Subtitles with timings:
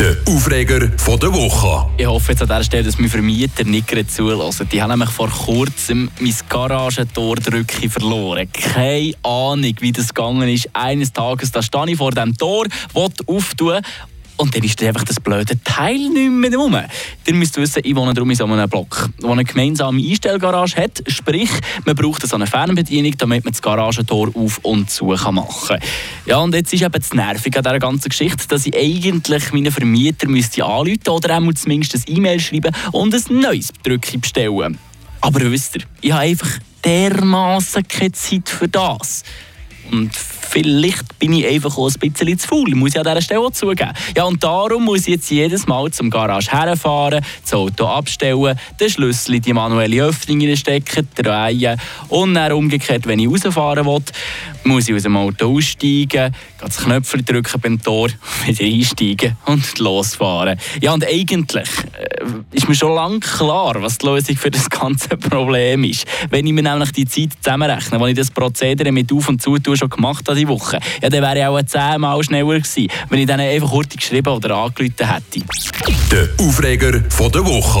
[0.00, 1.90] Der Aufreger von der Woche.
[1.98, 4.66] Ich hoffe jetzt an dieser Stelle, dass mein Vermieter nicht gerade zulassen.
[4.72, 7.36] Die haben nämlich vor kurzem mein Garagentor
[7.90, 8.48] verloren.
[8.50, 10.70] Keine Ahnung, wie das gegangen ist.
[10.72, 13.82] Eines Tages da stehe ich vor dem Tor, will auftun
[14.40, 16.78] und dann ist einfach das blöde Teil nicht mehr rum.
[17.26, 21.02] Ihr müsst wissen, ich wohne darum in so einem Block, der eine gemeinsame Einstellgarage hat.
[21.08, 21.50] Sprich,
[21.84, 25.78] man braucht eine Fernbedienung, damit man das Garagentor auf und zu machen kann.
[26.24, 29.70] Ja, und jetzt ist eben das Nervige an dieser ganzen Geschichte, dass ich eigentlich meinen
[29.70, 34.78] Vermieter müsste anrufen oder einmal zumindest ein E-Mail schreiben und ein neues Drückchen bestellen.
[35.20, 36.50] Aber wisst ihr, ich habe einfach
[36.82, 39.22] dermaßen keine Zeit für das.
[39.92, 40.12] Und
[40.50, 43.52] vielleicht bin ich einfach auch ein bisschen zu faul, muss ich an dieser Stelle auch
[43.52, 43.92] zugeben.
[44.16, 48.90] Ja, und darum muss ich jetzt jedes Mal zum Garage herfahren, das Auto abstellen, den
[48.90, 54.02] Schlüssel in die manuelle Öffnung stecken, drehen und dann umgekehrt, wenn ich rausfahren will,
[54.64, 58.08] muss ich aus dem Auto aussteigen, das Knöpfchen drücken beim Tor,
[58.46, 60.58] wieder einsteigen und losfahren.
[60.80, 65.16] Ja, und eigentlich äh, ist mir schon lange klar, was die Lösung für das ganze
[65.16, 66.04] Problem ist.
[66.28, 69.76] Wenn ich mir nämlich die Zeit zusammenrechne, wo ich das Prozedere mit Auf- und Zutun
[69.76, 73.26] schon gemacht habe, die Woche, ja, dann wäre ich auch zehnmal schneller gewesen, wenn ich
[73.26, 75.44] dann einfach kurz geschrieben oder angerufen hätte.
[76.10, 77.78] Der Aufreger von der Woche.